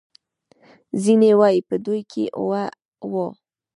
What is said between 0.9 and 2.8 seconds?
ځینې وايي په دوی کې اوه